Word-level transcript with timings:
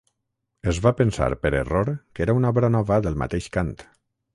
Es 0.71 0.79
va 0.85 0.93
pensar 1.01 1.27
per 1.45 1.53
error 1.59 1.93
que 1.95 2.27
era 2.29 2.39
una 2.41 2.53
obra 2.57 2.75
nova 2.79 3.03
del 3.09 3.23
mateix 3.25 3.55
Kant. 3.59 3.75